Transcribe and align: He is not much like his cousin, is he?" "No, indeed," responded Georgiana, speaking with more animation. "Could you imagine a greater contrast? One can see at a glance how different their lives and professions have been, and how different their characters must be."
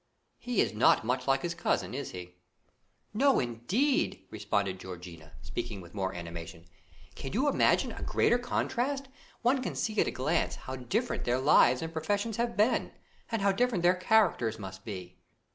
He 0.39 0.61
is 0.61 0.73
not 0.73 1.05
much 1.05 1.27
like 1.27 1.43
his 1.43 1.53
cousin, 1.53 1.93
is 1.93 2.09
he?" 2.09 2.37
"No, 3.13 3.39
indeed," 3.39 4.25
responded 4.31 4.79
Georgiana, 4.79 5.33
speaking 5.43 5.79
with 5.79 5.93
more 5.93 6.11
animation. 6.11 6.65
"Could 7.15 7.35
you 7.35 7.47
imagine 7.47 7.91
a 7.91 8.01
greater 8.01 8.39
contrast? 8.39 9.09
One 9.43 9.61
can 9.61 9.75
see 9.75 10.01
at 10.01 10.07
a 10.07 10.09
glance 10.09 10.55
how 10.55 10.75
different 10.75 11.23
their 11.25 11.37
lives 11.37 11.83
and 11.83 11.93
professions 11.93 12.37
have 12.37 12.57
been, 12.57 12.93
and 13.31 13.43
how 13.43 13.51
different 13.51 13.83
their 13.83 13.93
characters 13.93 14.57
must 14.57 14.83
be." 14.85 15.19